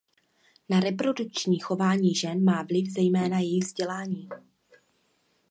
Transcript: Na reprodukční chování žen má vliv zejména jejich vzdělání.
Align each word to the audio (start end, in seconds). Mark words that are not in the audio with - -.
Na 0.69 0.79
reprodukční 0.79 1.59
chování 1.59 2.15
žen 2.15 2.43
má 2.43 2.63
vliv 2.63 2.89
zejména 2.93 3.39
jejich 3.39 3.63
vzdělání. 3.63 4.29